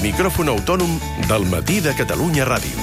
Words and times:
micròfon 0.00 0.48
autònom 0.48 0.96
del 1.28 1.44
matí 1.52 1.80
de 1.84 1.92
Catalunya 1.96 2.46
Ràdio. 2.48 2.76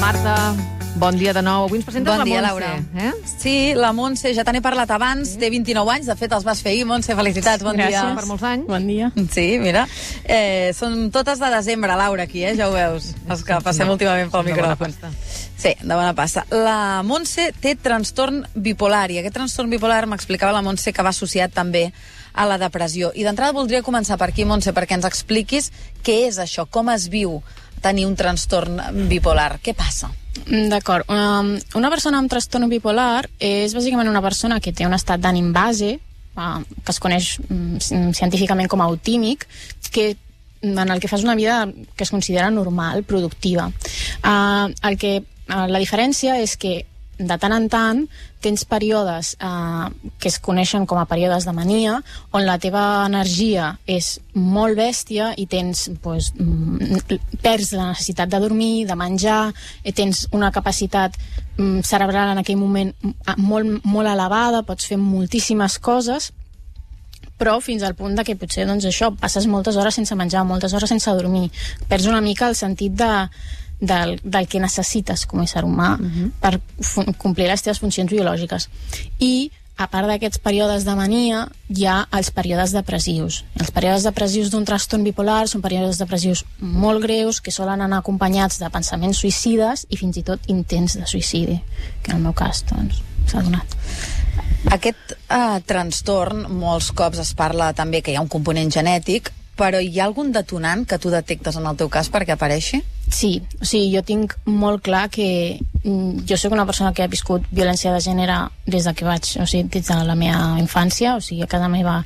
Marta, 0.00 0.54
bon 0.96 1.16
dia 1.16 1.32
de 1.36 1.42
nou. 1.44 1.66
Avui 1.66 1.78
ens 1.78 1.86
presentes 1.86 2.10
Bon 2.10 2.18
la 2.18 2.24
dia, 2.24 2.40
Montse. 2.40 2.48
Laura. 2.48 2.84
Eh? 2.96 3.12
Sí, 3.38 3.74
la 3.76 3.92
Montse, 3.92 4.32
ja 4.34 4.44
te 4.44 4.52
n'he 4.54 4.62
parlat 4.64 4.90
abans, 4.90 5.36
té 5.38 5.50
29 5.52 5.92
anys, 5.92 6.08
de 6.08 6.16
fet 6.18 6.32
els 6.32 6.44
vas 6.46 6.60
fer 6.64 6.72
ahir, 6.72 6.86
Montse, 6.88 7.14
felicitats, 7.18 7.64
bon 7.64 7.76
Gràcies 7.76 8.00
dia. 8.00 8.14
per 8.16 8.26
molts 8.26 8.44
anys. 8.48 8.66
Bon 8.68 8.86
dia. 8.88 9.10
Sí, 9.32 9.46
mira, 9.62 9.86
eh, 10.24 10.72
són 10.76 11.10
totes 11.12 11.38
de 11.42 11.50
desembre, 11.52 11.94
Laura, 11.96 12.24
aquí, 12.24 12.44
eh? 12.44 12.54
ja 12.56 12.70
ho 12.70 12.74
veus, 12.74 13.12
els 13.28 13.44
que 13.44 13.60
passem 13.64 13.88
últimament 13.92 14.32
pel 14.32 14.44
micròfon. 14.48 14.94
Sí, 15.56 15.72
de 15.80 15.94
bona 15.94 16.12
passa. 16.14 16.44
La 16.50 17.02
Montse 17.04 17.50
té 17.60 17.76
trastorn 17.76 18.44
bipolar, 18.54 19.10
i 19.10 19.20
aquest 19.20 19.36
trastorn 19.36 19.70
bipolar 19.72 20.04
m'explicava 20.08 20.52
la 20.56 20.64
Montse 20.64 20.92
que 20.92 21.04
va 21.04 21.12
associat 21.14 21.52
també 21.52 21.90
a 22.36 22.44
la 22.44 22.58
depressió. 22.60 23.12
I 23.16 23.24
d'entrada 23.24 23.52
voldria 23.56 23.82
començar 23.82 24.18
per 24.20 24.30
aquí, 24.30 24.44
Montse, 24.44 24.72
perquè 24.76 24.98
ens 24.98 25.08
expliquis 25.08 25.72
què 26.04 26.26
és 26.28 26.38
això, 26.38 26.66
com 26.68 26.90
es 26.92 27.08
viu 27.08 27.42
tenir 27.80 28.06
un 28.06 28.16
trastorn 28.16 28.80
bipolar. 29.08 29.58
Què 29.64 29.74
passa? 29.76 30.10
Mm, 30.44 30.68
D'acord. 30.72 31.08
Um, 31.08 31.54
una 31.78 31.90
persona 31.90 32.20
amb 32.20 32.30
trastorn 32.30 32.68
bipolar 32.70 33.26
és 33.42 33.74
bàsicament 33.76 34.10
una 34.10 34.22
persona 34.24 34.60
que 34.60 34.74
té 34.76 34.86
un 34.86 34.94
estat 34.96 35.22
d'ànim 35.22 35.52
base, 35.54 35.96
uh, 36.36 36.60
que 36.84 36.94
es 36.94 37.00
coneix 37.02 37.32
um, 37.48 37.78
científicament 38.12 38.68
com 38.68 38.82
a 38.82 38.90
autímic, 38.90 39.46
que 39.90 40.14
en 40.62 40.90
el 40.90 41.00
que 41.00 41.08
fas 41.08 41.22
una 41.22 41.36
vida 41.36 41.68
que 41.94 42.04
es 42.04 42.10
considera 42.10 42.50
normal, 42.50 43.04
productiva. 43.04 43.70
Uh, 44.24 44.72
el 44.88 44.98
que, 44.98 45.18
uh, 45.22 45.66
la 45.70 45.80
diferència 45.82 46.38
és 46.42 46.56
que 46.56 46.84
de 47.18 47.36
tant 47.40 47.54
en 47.56 47.66
tant 47.72 48.02
tens 48.44 48.64
períodes 48.68 49.34
eh, 49.40 49.86
que 50.20 50.28
es 50.28 50.38
coneixen 50.42 50.86
com 50.86 51.00
a 51.00 51.06
períodes 51.08 51.46
de 51.48 51.54
mania 51.56 51.96
on 52.36 52.44
la 52.44 52.58
teva 52.62 53.06
energia 53.06 53.72
és 53.86 54.16
molt 54.34 54.76
bèstia 54.76 55.32
i 55.40 55.46
tens 55.48 55.86
pues, 56.02 56.32
mm, 56.36 57.18
perds 57.42 57.72
la 57.72 57.90
necessitat 57.92 58.30
de 58.32 58.40
dormir, 58.42 58.86
de 58.86 58.96
menjar 58.96 59.52
i 59.82 59.92
tens 59.96 60.26
una 60.32 60.52
capacitat 60.52 61.16
mm, 61.56 61.80
cerebral 61.88 62.34
en 62.34 62.42
aquell 62.44 62.60
moment 62.60 62.92
mm, 63.00 63.38
molt, 63.38 63.84
molt 63.84 64.12
elevada, 64.12 64.64
pots 64.66 64.88
fer 64.92 65.00
moltíssimes 65.00 65.78
coses 65.80 66.32
però 67.36 67.58
fins 67.60 67.82
al 67.84 67.94
punt 67.96 68.14
de 68.16 68.24
que 68.24 68.36
potser 68.36 68.64
doncs, 68.68 68.86
això 68.88 69.10
passes 69.20 69.44
moltes 69.46 69.76
hores 69.76 69.96
sense 69.98 70.16
menjar, 70.16 70.44
moltes 70.48 70.72
hores 70.72 70.88
sense 70.88 71.12
dormir. 71.18 71.50
Perds 71.88 72.08
una 72.08 72.22
mica 72.24 72.48
el 72.48 72.56
sentit 72.56 72.94
de, 72.96 73.10
del, 73.80 74.18
del 74.24 74.48
que 74.48 74.60
necessites 74.60 75.26
com 75.26 75.40
a 75.40 75.44
ésser 75.44 75.64
humà 75.64 75.96
uh 75.98 76.06
-huh. 76.06 76.30
per 76.40 76.60
complir 77.18 77.48
les 77.48 77.62
teves 77.62 77.80
funcions 77.80 78.10
biològiques 78.10 78.68
i 79.18 79.50
a 79.76 79.86
part 79.92 80.08
d'aquests 80.08 80.40
períodes 80.40 80.86
de 80.88 80.94
mania, 80.96 81.42
hi 81.68 81.84
ha 81.84 82.08
els 82.16 82.30
períodes 82.32 82.72
depressius. 82.72 83.42
Els 83.60 83.70
períodes 83.70 84.06
depressius 84.08 84.48
d'un 84.50 84.64
trastorn 84.64 85.04
bipolar 85.04 85.42
són 85.48 85.60
períodes 85.60 85.98
depressius 86.00 86.44
molt 86.58 87.02
greus 87.04 87.42
que 87.44 87.52
solen 87.52 87.84
anar 87.84 87.98
acompanyats 88.00 88.58
de 88.58 88.70
pensaments 88.72 89.20
suïcides 89.20 89.84
i 89.90 89.98
fins 90.00 90.16
i 90.16 90.22
tot 90.22 90.40
intents 90.48 90.96
de 90.96 91.04
suïcidi, 91.04 91.60
que 92.02 92.10
en 92.10 92.16
el 92.16 92.22
meu 92.22 92.32
cas 92.32 92.64
doncs, 92.70 93.02
s'ha 93.28 93.44
donat. 93.44 93.76
Aquest 94.72 95.12
eh, 95.28 95.60
trastorn, 95.68 96.46
molts 96.48 96.90
cops 96.96 97.20
es 97.20 97.34
parla 97.36 97.74
també 97.76 98.00
que 98.00 98.14
hi 98.14 98.16
ha 98.16 98.24
un 98.24 98.32
component 98.32 98.72
genètic, 98.72 99.28
però 99.56 99.80
hi 99.80 100.00
ha 100.00 100.06
algun 100.08 100.32
detonant 100.32 100.86
que 100.88 100.98
tu 100.98 101.12
detectes 101.12 101.56
en 101.56 101.68
el 101.68 101.76
teu 101.76 101.92
cas 101.92 102.08
perquè 102.12 102.32
apareixi? 102.32 102.80
Sí, 103.06 103.42
o 103.62 103.64
jo 103.64 104.02
tinc 104.02 104.34
molt 104.44 104.82
clar 104.82 105.08
que 105.10 105.60
mm, 105.84 106.26
jo 106.26 106.36
sóc 106.36 106.52
una 106.52 106.66
persona 106.66 106.92
que 106.92 107.04
ha 107.04 107.10
viscut 107.10 107.44
violència 107.52 107.92
de 107.94 108.00
gènere 108.00 108.48
des 108.66 108.84
de 108.84 108.94
que 108.94 109.06
vaig, 109.06 109.36
o 109.40 109.46
sigui, 109.46 109.68
des 109.70 109.86
de 109.86 110.00
la 110.04 110.16
meva 110.18 110.58
infància, 110.58 111.16
o 111.16 111.20
sigui, 111.20 111.42
a 111.42 111.46
casa 111.46 111.68
meva 111.68 112.04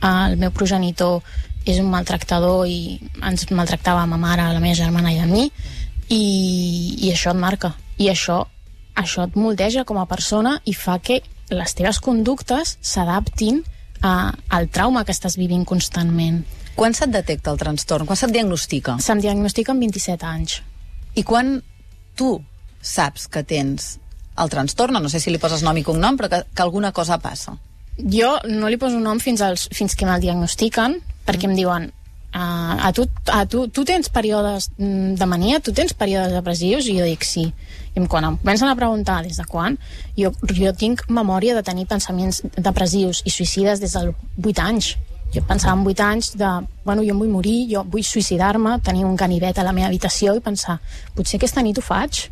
el 0.00 0.36
meu 0.38 0.50
progenitor 0.54 1.22
és 1.66 1.80
un 1.82 1.90
maltractador 1.90 2.66
i 2.70 2.98
ens 3.20 3.50
maltractava 3.50 4.06
ma 4.06 4.16
mare, 4.16 4.46
la 4.54 4.62
meva 4.62 4.78
germana 4.78 5.12
i 5.12 5.18
a 5.18 5.26
mi 5.26 5.50
i, 6.08 6.22
i 7.02 7.10
això 7.12 7.34
et 7.34 7.40
marca 7.40 7.74
i 7.98 8.08
això, 8.08 8.44
això 8.94 9.26
et 9.26 9.36
moldeja 9.36 9.84
com 9.84 9.98
a 9.98 10.06
persona 10.06 10.60
i 10.64 10.72
fa 10.72 10.98
que 11.02 11.20
les 11.50 11.74
teves 11.74 11.98
conductes 12.00 12.76
s'adaptin 12.80 13.62
al 14.00 14.68
trauma 14.70 15.02
que 15.04 15.10
estàs 15.10 15.34
vivint 15.34 15.64
constantment. 15.66 16.44
Quan 16.78 16.94
se't 16.94 17.10
detecta 17.10 17.50
el 17.50 17.58
trastorn? 17.58 18.06
Quan 18.06 18.18
se't 18.18 18.30
diagnostica? 18.30 18.94
Se'm 19.02 19.18
diagnostica 19.18 19.74
amb 19.74 19.82
27 19.82 20.26
anys. 20.28 20.60
I 21.18 21.24
quan 21.26 21.56
tu 22.14 22.36
saps 22.78 23.26
que 23.26 23.42
tens 23.42 23.96
el 24.38 24.52
trastorn, 24.52 25.00
no 25.02 25.10
sé 25.10 25.18
si 25.18 25.32
li 25.34 25.40
poses 25.42 25.64
nom 25.66 25.74
i 25.74 25.82
cognom, 25.82 26.14
però 26.14 26.30
que, 26.30 26.44
que 26.54 26.62
alguna 26.62 26.92
cosa 26.94 27.18
passa. 27.18 27.56
Jo 27.98 28.36
no 28.46 28.70
li 28.70 28.78
poso 28.78 29.00
nom 29.02 29.18
fins, 29.18 29.42
als, 29.42 29.66
fins 29.74 29.98
que 29.98 30.06
me'l 30.06 30.22
diagnostiquen, 30.22 31.00
perquè 31.26 31.50
em 31.50 31.56
diuen 31.58 31.88
uh, 31.90 32.76
a 32.78 32.92
tu, 32.94 33.08
a 33.34 33.42
tu, 33.50 33.64
tu 33.74 33.82
tens 33.88 34.06
períodes 34.14 34.70
mm, 34.76 35.18
de 35.18 35.26
mania, 35.26 35.58
tu 35.58 35.74
tens 35.74 35.98
períodes 35.98 36.30
depressius? 36.38 36.86
I 36.86 37.00
jo 37.00 37.10
dic 37.10 37.26
sí. 37.26 37.48
I 37.98 38.06
quan 38.06 38.30
em 38.30 38.38
comencen 38.38 38.70
a 38.70 38.78
preguntar 38.78 39.24
des 39.26 39.42
de 39.42 39.50
quan, 39.50 39.80
jo, 40.14 40.30
jo 40.54 40.76
tinc 40.78 41.02
memòria 41.10 41.58
de 41.58 41.66
tenir 41.66 41.90
pensaments 41.90 42.44
depressius 42.54 43.26
i 43.26 43.34
suïcides 43.34 43.82
des 43.82 43.98
dels 43.98 44.14
8 44.38 44.66
anys. 44.70 44.94
Jo 45.34 45.42
pensava 45.48 45.76
en 45.76 45.86
8 45.86 46.04
anys 46.04 46.32
de, 46.40 46.50
bueno, 46.84 47.04
jo 47.04 47.12
em 47.14 47.22
vull 47.22 47.32
morir, 47.32 47.58
jo 47.70 47.84
vull 47.84 48.04
suïcidar-me, 48.04 48.78
tenir 48.84 49.04
un 49.04 49.16
ganivet 49.16 49.58
a 49.58 49.66
la 49.66 49.74
meva 49.76 49.90
habitació 49.90 50.34
i 50.36 50.44
pensar, 50.44 50.78
potser 51.16 51.36
aquesta 51.36 51.64
nit 51.64 51.78
ho 51.78 51.84
faig. 51.84 52.26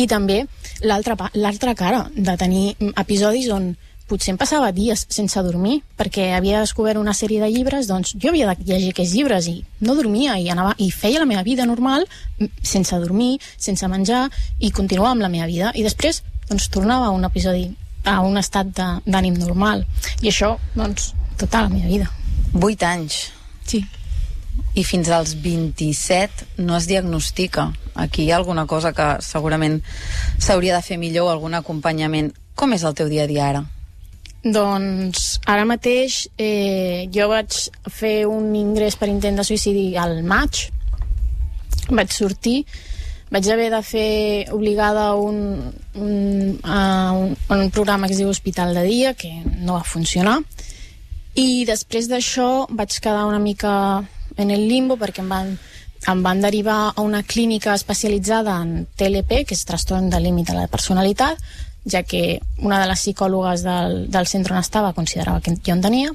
I 0.00 0.06
també 0.08 0.42
l'altra 0.84 1.74
cara 1.76 2.06
de 2.16 2.36
tenir 2.40 2.74
episodis 2.96 3.50
on 3.52 3.72
potser 4.10 4.32
em 4.32 4.38
passava 4.40 4.72
dies 4.74 5.04
sense 5.12 5.42
dormir 5.46 5.80
perquè 5.98 6.30
havia 6.34 6.62
descobert 6.64 6.98
una 6.98 7.14
sèrie 7.14 7.42
de 7.42 7.50
llibres 7.52 7.86
doncs 7.90 8.16
jo 8.16 8.32
havia 8.32 8.48
de 8.50 8.66
llegir 8.66 8.90
aquests 8.90 9.14
llibres 9.14 9.46
i 9.46 9.60
no 9.86 9.94
dormia 9.94 10.34
i, 10.40 10.48
anava, 10.50 10.74
i 10.78 10.90
feia 10.90 11.22
la 11.22 11.28
meva 11.30 11.44
vida 11.46 11.66
normal 11.68 12.06
sense 12.62 12.98
dormir, 12.98 13.38
sense 13.56 13.86
menjar 13.92 14.26
i 14.58 14.72
continuava 14.74 15.14
amb 15.14 15.26
la 15.26 15.30
meva 15.32 15.46
vida 15.46 15.70
i 15.78 15.86
després 15.86 16.24
doncs 16.48 16.68
tornava 16.74 17.06
a 17.06 17.14
un 17.14 17.28
episodi 17.28 17.68
a 18.08 18.20
un 18.24 18.40
estat 18.40 18.72
d'ànim 19.06 19.36
normal 19.38 19.84
i 20.24 20.32
això 20.32 20.56
doncs 20.74 21.12
tota 21.40 21.64
la 21.64 21.72
meva 21.72 21.88
vida 21.88 22.10
8 22.52 22.86
anys. 22.86 23.32
sí. 23.64 23.84
I 24.74 24.84
fins 24.84 25.08
als 25.08 25.34
27 25.42 26.46
no 26.58 26.76
es 26.76 26.86
diagnostica. 26.86 27.72
Aquí 27.94 28.24
hi 28.24 28.30
ha 28.30 28.36
alguna 28.36 28.66
cosa 28.66 28.92
que 28.92 29.06
segurament 29.22 29.80
s'hauria 30.38 30.76
de 30.76 30.82
fer 30.82 30.98
millor, 30.98 31.26
o 31.26 31.30
algun 31.30 31.54
acompanyament. 31.54 32.32
Com 32.54 32.74
és 32.74 32.84
el 32.84 32.94
teu 32.94 33.08
dia 33.08 33.24
a 33.24 33.30
dia 33.30 33.48
ara? 33.48 33.64
Doncs 34.44 35.40
ara 35.46 35.64
mateix 35.68 36.28
eh, 36.38 37.08
jo 37.12 37.28
vaig 37.28 37.56
fer 37.88 38.26
un 38.26 38.54
ingrés 38.56 38.96
per 38.96 39.10
intent 39.10 39.36
de 39.40 39.46
suïcidi 39.46 39.96
al 39.96 40.20
maig. 40.22 40.68
Vaig 41.90 42.14
sortir, 42.14 42.64
vaig 43.30 43.50
haver 43.50 43.70
de 43.74 43.82
fer 43.82 44.10
obligada 44.54 45.14
un, 45.14 45.72
un, 45.94 46.58
a 46.62 47.12
un, 47.16 47.36
un 47.48 47.70
programa 47.70 48.06
que 48.06 48.14
es 48.14 48.22
diu 48.22 48.30
Hospital 48.30 48.74
de 48.74 48.86
Dia, 48.86 49.14
que 49.14 49.32
no 49.58 49.78
va 49.78 49.84
funcionar. 49.84 50.40
I 51.38 51.64
després 51.68 52.08
d'això 52.10 52.66
vaig 52.70 52.96
quedar 53.00 53.26
una 53.28 53.38
mica 53.38 53.72
en 54.36 54.50
el 54.50 54.66
limbo 54.68 54.96
perquè 54.98 55.22
em 55.22 55.28
van, 55.30 55.52
em 56.10 56.22
van 56.24 56.40
derivar 56.42 56.92
a 56.94 57.00
una 57.04 57.22
clínica 57.22 57.74
especialitzada 57.74 58.56
en 58.62 58.86
TLP, 58.96 59.44
que 59.46 59.54
és 59.54 59.64
trastorn 59.68 60.10
de 60.10 60.20
límit 60.20 60.48
de 60.50 60.56
la 60.58 60.66
personalitat, 60.68 61.38
ja 61.90 62.02
que 62.04 62.40
una 62.60 62.78
de 62.82 62.88
les 62.90 63.00
psicòlogues 63.00 63.62
del, 63.64 63.94
del 64.12 64.26
centre 64.28 64.52
on 64.52 64.60
estava 64.60 64.92
considerava 64.92 65.40
que 65.40 65.54
jo 65.56 65.72
en 65.72 65.80
tenia, 65.80 66.10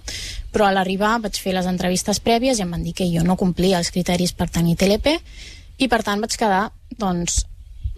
però 0.53 0.67
a 0.67 0.73
l'arribar 0.75 1.15
vaig 1.23 1.39
fer 1.41 1.55
les 1.55 1.65
entrevistes 1.65 2.19
prèvies 2.21 2.59
i 2.59 2.65
em 2.67 2.71
van 2.75 2.83
dir 2.85 2.93
que 2.93 3.07
jo 3.09 3.23
no 3.25 3.37
complia 3.39 3.79
els 3.81 3.89
criteris 3.91 4.33
per 4.37 4.49
tenir 4.53 4.75
TLP 4.77 5.15
i 5.81 5.87
per 5.91 6.03
tant 6.05 6.21
vaig 6.21 6.35
quedar 6.37 6.67
doncs, 7.01 7.41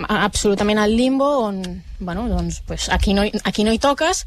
a- 0.07 0.23
absolutament 0.23 0.79
al 0.79 0.95
limbo 0.95 1.27
on, 1.49 1.59
bueno, 1.99 2.29
doncs, 2.31 2.61
pues, 2.65 2.87
aquí, 2.89 3.13
no, 3.13 3.25
aquí 3.43 3.65
no 3.67 3.73
hi 3.75 3.79
toques 3.83 4.23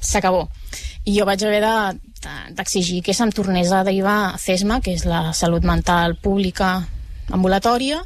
s'acabó. 0.00 0.48
I 1.04 1.18
jo 1.18 1.24
vaig 1.26 1.42
haver 1.44 1.60
de- 1.62 1.98
de- 2.20 2.54
d'exigir 2.54 3.02
que 3.02 3.14
se'm 3.14 3.30
tornés 3.32 3.72
a 3.72 3.84
derivar 3.84 4.34
a 4.34 4.38
CESMA 4.38 4.80
que 4.80 4.92
és 4.92 5.04
la 5.04 5.32
salut 5.32 5.64
mental 5.64 6.16
pública 6.16 6.86
ambulatòria 7.30 8.02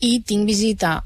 i 0.00 0.20
tinc 0.20 0.46
visita 0.46 1.02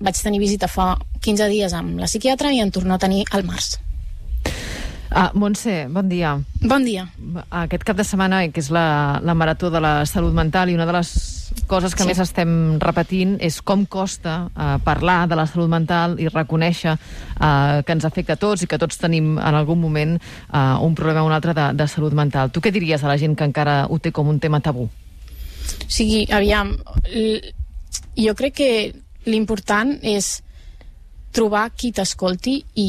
vaig 0.00 0.16
tenir 0.20 0.40
visita 0.40 0.66
fa 0.68 0.96
15 1.20 1.48
dies 1.48 1.72
amb 1.72 1.98
la 2.00 2.06
psiquiatra 2.06 2.52
i 2.52 2.58
en 2.60 2.70
torno 2.72 2.94
a 2.94 2.98
tenir 2.98 3.24
al 3.30 3.44
març. 3.44 3.78
Ah, 5.14 5.30
Montse, 5.34 5.86
bon 5.88 6.08
dia. 6.08 6.40
bon 6.62 6.84
dia. 6.84 7.06
Aquest 7.50 7.84
cap 7.84 7.96
de 7.96 8.04
setmana, 8.04 8.48
que 8.48 8.60
és 8.60 8.70
la, 8.70 9.20
la 9.22 9.34
marató 9.34 9.68
de 9.70 9.78
la 9.80 10.06
salut 10.06 10.32
mental, 10.32 10.70
i 10.70 10.74
una 10.74 10.86
de 10.86 10.92
les 10.92 11.08
coses 11.72 11.96
que 11.96 12.04
Sí. 12.04 12.10
més 12.10 12.20
estem 12.20 12.52
repetint 12.82 13.38
és 13.40 13.60
com 13.64 13.86
costa 13.88 14.34
eh, 14.52 14.76
parlar 14.84 15.26
de 15.28 15.38
la 15.38 15.46
salut 15.48 15.70
mental 15.72 16.18
i 16.20 16.28
reconèixer 16.28 16.92
eh, 16.94 17.82
que 17.86 17.96
ens 17.96 18.04
afecta 18.04 18.36
a 18.36 18.40
tots 18.40 18.62
i 18.62 18.68
que 18.68 18.78
tots 18.78 19.00
tenim 19.00 19.38
en 19.38 19.54
algun 19.56 19.80
moment 19.80 20.18
eh, 20.18 20.58
un 20.84 20.94
problema 20.94 21.24
o 21.24 21.30
un 21.30 21.32
altre 21.32 21.54
de, 21.56 21.70
de 21.78 21.86
salut 21.88 22.12
mental. 22.12 22.52
Tu 22.52 22.60
què 22.60 22.72
diries 22.74 23.02
a 23.02 23.08
la 23.08 23.16
gent 23.18 23.36
que 23.38 23.48
encara 23.48 23.86
ho 23.88 23.98
té 23.98 24.12
com 24.12 24.28
un 24.28 24.40
tema 24.40 24.60
tabú? 24.60 24.88
O 24.88 25.88
sigui, 25.88 26.26
aviam, 26.30 26.74
jo 28.18 28.34
crec 28.34 28.54
que 28.58 28.70
l'important 29.30 29.94
és 30.02 30.42
trobar 31.32 31.70
qui 31.70 31.92
t'escolti 31.94 32.58
i 32.76 32.88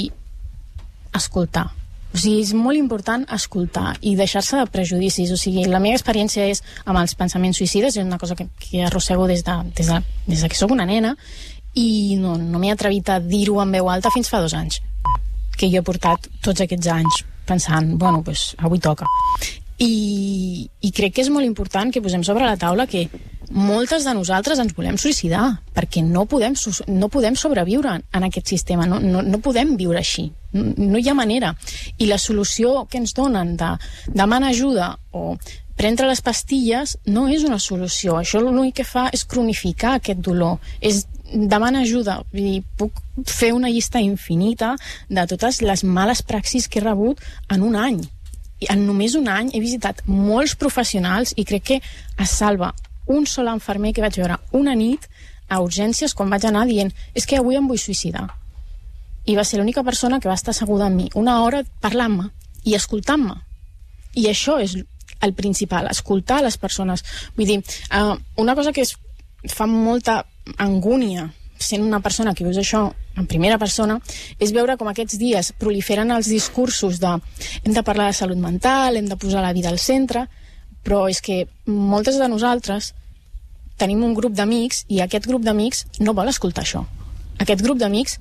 escoltar. 1.15 1.69
O 2.13 2.19
sigui, 2.21 2.43
és 2.43 2.53
molt 2.53 2.77
important 2.77 3.25
escoltar 3.33 3.95
i 4.05 4.13
deixar-se 4.15 4.59
de 4.59 4.67
prejudicis. 4.69 5.31
O 5.33 5.37
sigui, 5.39 5.65
la 5.69 5.81
meva 5.81 5.97
experiència 5.97 6.45
és 6.51 6.61
amb 6.85 7.01
els 7.01 7.15
pensaments 7.17 7.57
suïcides, 7.57 7.97
és 7.97 8.05
una 8.05 8.21
cosa 8.21 8.37
que, 8.37 8.47
que 8.61 8.83
arrossego 8.85 9.25
des 9.27 9.41
de, 9.43 9.57
des, 9.73 9.89
de, 9.89 9.99
des 10.27 10.45
de 10.45 10.51
que 10.51 10.59
sóc 10.59 10.71
una 10.75 10.85
nena, 10.85 11.15
i 11.73 12.15
no, 12.21 12.37
no 12.37 12.61
m'he 12.61 12.71
atrevit 12.73 13.09
a 13.09 13.19
dir-ho 13.19 13.57
en 13.63 13.71
veu 13.73 13.89
alta 13.89 14.13
fins 14.13 14.29
fa 14.29 14.41
dos 14.43 14.53
anys 14.53 14.79
que 15.57 15.69
jo 15.69 15.81
he 15.81 15.85
portat 15.85 16.29
tots 16.45 16.61
aquests 16.61 16.89
anys 16.93 17.23
pensant, 17.47 17.95
bueno, 17.99 18.21
pues, 18.25 18.53
avui 18.61 18.81
toca 18.81 19.07
i, 19.81 20.69
i 20.85 20.91
crec 20.95 21.17
que 21.17 21.23
és 21.25 21.31
molt 21.33 21.47
important 21.47 21.91
que 21.91 22.01
posem 22.03 22.23
sobre 22.25 22.45
la 22.45 22.57
taula 22.61 22.85
que 22.89 23.07
moltes 23.53 24.05
de 24.05 24.13
nosaltres 24.17 24.59
ens 24.59 24.73
volem 24.73 24.97
suïcidar 24.97 25.45
perquè 25.75 26.01
no 26.05 26.25
podem, 26.25 26.55
no 26.89 27.09
podem 27.13 27.35
sobreviure 27.37 27.99
en 28.01 28.25
aquest 28.27 28.49
sistema, 28.49 28.87
no, 28.89 28.99
no, 28.99 29.21
no 29.21 29.41
podem 29.45 29.75
viure 29.77 30.01
així 30.01 30.31
no, 30.53 30.73
no 30.77 31.01
hi 31.01 31.09
ha 31.09 31.17
manera. 31.17 31.53
I 31.97 32.07
la 32.09 32.19
solució 32.21 32.85
que 32.89 33.01
ens 33.01 33.13
donen 33.17 33.55
de 33.57 33.73
demanar 34.07 34.53
ajuda 34.53 34.93
o 35.11 35.37
prendre 35.77 36.07
les 36.07 36.21
pastilles 36.21 36.97
no 37.09 37.27
és 37.33 37.43
una 37.43 37.59
solució. 37.59 38.17
Això 38.19 38.41
l'únic 38.41 38.79
que 38.81 38.87
fa 38.87 39.09
és 39.13 39.25
cronificar 39.25 39.97
aquest 39.97 40.21
dolor 40.21 40.59
és 40.79 41.03
demana 41.33 41.81
ajuda. 41.81 42.21
I 42.33 42.61
puc 42.77 43.01
fer 43.27 43.53
una 43.53 43.71
llista 43.73 44.01
infinita 44.01 44.75
de 45.09 45.27
totes 45.29 45.61
les 45.65 45.83
males 45.83 46.21
praxis 46.21 46.69
que 46.69 46.79
he 46.79 46.85
rebut 46.85 47.21
en 47.49 47.65
un 47.65 47.75
any. 47.75 48.01
I 48.63 48.69
en 48.71 48.85
només 48.87 49.17
un 49.19 49.27
any 49.27 49.49
he 49.53 49.59
visitat 49.59 50.05
molts 50.07 50.55
professionals 50.55 51.33
i 51.35 51.45
crec 51.45 51.69
que 51.71 51.81
es 51.81 52.37
salva 52.37 52.71
un 53.07 53.27
sol 53.27 53.49
enfermer 53.51 53.93
que 53.93 54.01
vaig 54.01 54.17
veure 54.19 54.39
una 54.51 54.75
nit 54.75 55.09
a 55.49 55.59
urgències 55.61 56.13
quan 56.13 56.29
vaig 56.29 56.45
anar 56.47 56.65
dient 56.67 56.93
és 57.13 57.25
que 57.25 57.37
avui 57.37 57.59
em 57.59 57.67
vull 57.67 57.81
suïcidar 57.81 58.29
i 59.25 59.35
va 59.35 59.43
ser 59.47 59.59
l'única 59.59 59.83
persona 59.83 60.19
que 60.19 60.27
va 60.27 60.35
estar 60.35 60.51
asseguda 60.51 60.87
amb 60.87 60.99
mi 60.99 61.09
una 61.19 61.41
hora 61.43 61.63
parlant-me 61.83 62.29
i 62.63 62.75
escoltant-me. 62.75 63.35
I 64.15 64.27
això 64.29 64.57
és 64.61 64.75
el 65.23 65.33
principal, 65.33 65.87
escoltar 65.91 66.41
les 66.43 66.57
persones. 66.59 67.03
Vull 67.37 67.47
dir, 67.47 67.61
uh, 67.95 68.15
una 68.37 68.55
cosa 68.55 68.73
que 68.75 68.83
es 68.83 68.97
fa 69.49 69.67
molta 69.67 70.23
angúnia 70.57 71.29
sent 71.57 71.83
una 71.83 72.01
persona 72.03 72.33
que 72.35 72.43
veus 72.43 72.59
això 72.59 72.89
en 73.15 73.27
primera 73.29 73.57
persona, 73.59 73.99
és 74.39 74.51
veure 74.51 74.75
com 74.75 74.89
aquests 74.89 75.15
dies 75.21 75.53
proliferen 75.59 76.11
els 76.11 76.27
discursos 76.27 76.99
de 76.99 77.13
hem 77.63 77.75
de 77.75 77.83
parlar 77.83 78.09
de 78.09 78.17
salut 78.17 78.39
mental, 78.41 78.97
hem 78.97 79.07
de 79.07 79.17
posar 79.19 79.43
la 79.45 79.53
vida 79.53 79.69
al 79.69 79.79
centre, 79.79 80.25
però 80.83 81.05
és 81.09 81.21
que 81.23 81.45
moltes 81.65 82.19
de 82.19 82.27
nosaltres 82.27 82.91
tenim 83.79 84.03
un 84.05 84.13
grup 84.13 84.35
d'amics 84.37 84.83
i 84.93 85.01
aquest 85.01 85.25
grup 85.27 85.43
d'amics 85.43 85.85
no 86.03 86.13
vol 86.13 86.29
escoltar 86.29 86.63
això. 86.63 86.83
Aquest 87.41 87.63
grup 87.65 87.79
d'amics 87.81 88.19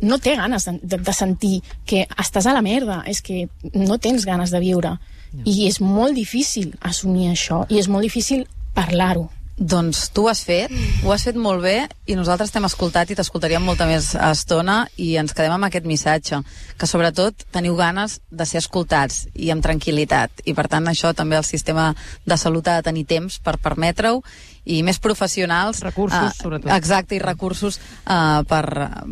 no 0.00 0.18
té 0.22 0.36
ganes 0.38 0.66
de, 0.66 0.78
de, 0.82 0.98
de 0.98 1.14
sentir 1.14 1.60
que 1.86 2.04
estàs 2.18 2.46
a 2.46 2.54
la 2.54 2.62
merda, 2.62 3.02
és 3.06 3.20
que 3.22 3.46
no 3.74 3.98
tens 3.98 4.26
ganes 4.26 4.52
de 4.54 4.60
viure. 4.62 4.96
No. 5.32 5.44
I 5.44 5.66
és 5.68 5.80
molt 5.84 6.16
difícil 6.16 6.72
assumir 6.80 7.30
això, 7.32 7.64
i 7.68 7.80
és 7.80 7.88
molt 7.90 8.06
difícil 8.06 8.46
parlar-ho. 8.74 9.28
Doncs 9.58 10.12
tu 10.14 10.22
ho 10.22 10.28
has 10.30 10.44
fet, 10.46 10.70
ho 11.02 11.10
has 11.10 11.24
fet 11.26 11.34
molt 11.34 11.64
bé 11.64 11.88
i 12.06 12.14
nosaltres 12.14 12.52
t'hem 12.54 12.68
escoltat 12.68 13.10
i 13.10 13.16
t'escoltaríem 13.18 13.64
molta 13.66 13.88
més 13.90 14.12
estona 14.14 14.84
i 14.94 15.16
ens 15.18 15.34
quedem 15.34 15.56
amb 15.56 15.66
aquest 15.66 15.88
missatge, 15.90 16.38
que 16.78 16.86
sobretot 16.86 17.42
teniu 17.50 17.74
ganes 17.74 18.20
de 18.30 18.46
ser 18.46 18.62
escoltats 18.62 19.24
i 19.34 19.50
amb 19.50 19.64
tranquil·litat. 19.64 20.44
I 20.46 20.54
per 20.54 20.68
tant 20.70 20.86
això 20.86 21.10
també 21.10 21.40
el 21.40 21.46
sistema 21.48 21.90
de 22.24 22.38
salut 22.38 22.70
ha 22.70 22.78
de 22.78 22.86
tenir 22.86 23.04
temps 23.10 23.40
per 23.42 23.58
permetre-ho 23.58 24.22
i 24.64 24.82
més 24.82 24.98
professionals. 25.02 25.82
Recursos, 25.84 26.32
uh, 26.32 26.42
sobretot. 26.42 26.70
Exacte, 26.74 27.16
i 27.16 27.22
recursos 27.22 27.78
uh, 27.78 28.44
per, 28.48 28.64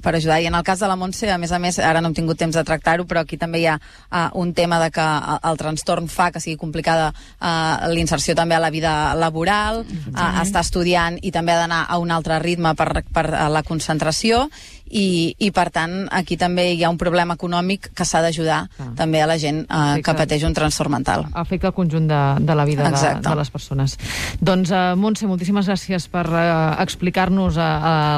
per 0.02 0.14
ajudar. 0.16 0.40
I 0.43 0.50
en 0.50 0.58
el 0.58 0.64
cas 0.66 0.82
de 0.82 0.90
la 0.90 0.96
Montse, 0.96 1.31
a 1.32 1.38
més 1.38 1.52
a 1.52 1.60
més, 1.62 1.78
ara 1.78 2.02
no 2.02 2.10
hem 2.10 2.16
tingut 2.19 2.38
temps 2.40 2.56
de 2.56 2.64
tractar-ho, 2.66 3.06
però 3.08 3.22
aquí 3.25 3.38
també 3.40 3.62
hi 3.62 3.69
ha 3.70 3.78
uh, 3.78 4.28
un 4.40 4.52
tema 4.54 4.81
de 4.82 4.90
que 4.94 5.02
el, 5.02 5.40
el 5.50 5.60
trastorn 5.60 6.08
fa 6.12 6.31
que 6.34 6.43
sigui 6.43 6.58
complicada 6.60 7.12
uh, 7.12 7.88
l'inserció 7.93 8.37
també 8.38 8.56
a 8.56 8.62
la 8.62 8.72
vida 8.75 9.14
laboral, 9.19 9.84
uh, 9.87 10.31
està 10.43 10.64
estudiant 10.64 11.20
i 11.22 11.32
també 11.32 11.54
ha 11.54 11.62
d'anar 11.64 11.84
a 11.88 11.99
un 12.02 12.10
altre 12.10 12.38
ritme 12.42 12.75
per, 12.78 13.02
per 13.12 13.28
uh, 13.32 13.46
la 13.52 13.64
concentració, 13.66 14.46
i, 14.91 15.35
i 15.38 15.50
per 15.55 15.69
tant 15.75 16.06
aquí 16.15 16.37
també 16.38 16.69
hi 16.75 16.85
ha 16.85 16.91
un 16.93 16.99
problema 17.00 17.37
econòmic 17.37 17.91
que 17.97 18.06
s'ha 18.06 18.23
d'ajudar 18.25 18.61
ah. 18.67 18.88
també 18.99 19.23
a 19.23 19.29
la 19.29 19.38
gent 19.41 19.65
eh, 19.65 20.00
que 20.05 20.15
pateix 20.15 20.47
un 20.47 20.55
trastorn 20.56 20.93
mental. 20.93 21.27
Afecta 21.35 21.71
el 21.73 21.77
conjunt 21.77 22.09
de, 22.11 22.23
de 22.47 22.56
la 22.59 22.65
vida 22.69 22.91
de, 22.91 23.12
de 23.23 23.35
les 23.38 23.50
persones. 23.50 23.97
Doncs, 24.41 24.71
uh, 24.71 24.94
Montse, 24.99 25.27
moltíssimes 25.29 25.69
gràcies 25.69 26.09
per 26.12 26.27
uh, 26.31 26.77
explicar-nos 26.83 27.59
uh, 27.59 27.69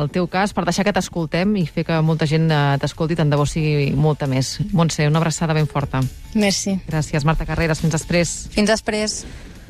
el 0.02 0.10
teu 0.14 0.28
cas, 0.30 0.54
per 0.56 0.66
deixar 0.68 0.86
que 0.86 0.94
t'escoltem 0.96 1.56
i 1.60 1.66
fer 1.66 1.86
que 1.88 2.00
molta 2.04 2.28
gent 2.28 2.48
uh, 2.50 2.76
t'escolti, 2.80 3.18
tant 3.18 3.32
de 3.32 3.40
bo 3.40 3.46
sigui 3.48 3.92
molta 3.96 4.28
més. 4.30 4.58
Montse, 4.72 5.08
una 5.08 5.22
abraçada 5.22 5.56
ben 5.56 5.68
forta. 5.70 6.02
Merci. 6.34 6.78
Gràcies, 6.88 7.24
Marta 7.24 7.48
Carreras. 7.48 7.80
Fins 7.84 7.96
després. 7.96 8.34
Fins 8.54 8.68
després. 8.70 9.22